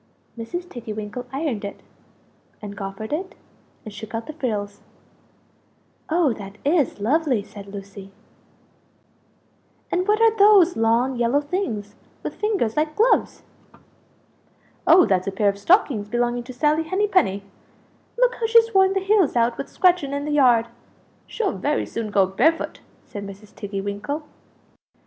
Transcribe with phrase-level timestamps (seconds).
[0.35, 0.67] Mrs.
[0.67, 1.81] Tiggy winkle ironed it,
[2.59, 3.35] and goffered it,
[3.85, 4.79] and shook out the frills.
[6.09, 8.11] "Oh that is lovely!" said Lucie.
[9.91, 11.93] "And what are those long yellow things
[12.23, 13.43] with fingers like gloves?"
[14.87, 17.43] "Oh, that's a pair of stockings belonging to Sally Henny penny
[18.17, 20.65] look how she's worn the heels out with scratching in the yard!
[21.27, 23.53] She'll very soon go barefoot!" said Mrs.
[23.53, 24.23] Tiggy winkle.